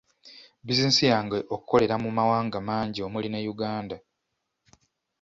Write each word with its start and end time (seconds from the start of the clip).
Bizinensi 0.65 1.03
yange 1.13 1.37
okolera 1.55 1.95
mu 2.03 2.09
mawanga 2.17 2.57
mangi 2.67 2.99
omuli 3.07 3.27
ne 3.31 3.39
Uganda. 3.53 3.95